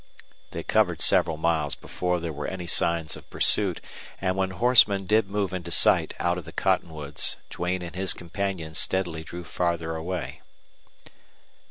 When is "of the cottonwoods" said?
6.39-7.37